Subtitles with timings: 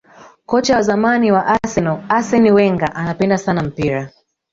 [0.45, 4.11] kocha wa zamani wa arsenal arsene wenger anapenda sana mpira